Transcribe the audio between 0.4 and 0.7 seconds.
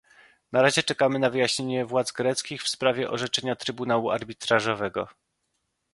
Na